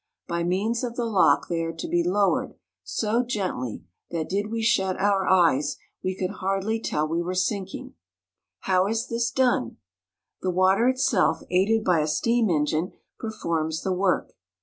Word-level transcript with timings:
By 0.27 0.41
means 0.43 0.83
of 0.83 0.95
the 0.95 1.05
lock 1.05 1.47
they 1.47 1.61
are 1.61 1.73
to 1.73 1.87
be 1.87 2.01
lowered 2.01 2.55
so 2.83 3.23
gently 3.23 3.83
that, 4.09 4.29
did 4.29 4.47
we 4.49 4.63
shut 4.63 4.99
our 4.99 5.27
eyes, 5.27 5.77
we 6.03 6.15
could 6.17 6.37
hardly 6.41 6.79
tell 6.79 7.07
we 7.07 7.21
were 7.21 7.35
sinking. 7.35 7.93
How 8.61 8.87
is 8.87 9.09
this 9.09 9.29
done? 9.29 9.77
The 10.41 10.49
water 10.49 10.87
itself, 10.89 11.43
aided 11.51 11.83
by 11.83 11.99
a 11.99 12.07
steam 12.07 12.49
engine, 12.49 12.93
performs 13.19 13.83
the 13.83 13.93
work. 13.93 14.33